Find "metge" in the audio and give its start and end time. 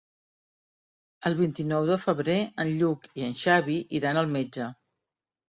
4.35-4.73